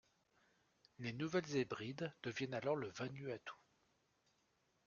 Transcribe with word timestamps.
Les 0.97 1.13
Nouvelles-Hébrides 1.13 2.11
deviennent 2.23 2.55
alors 2.55 2.75
le 2.75 2.89
Vanuatu. 2.89 3.53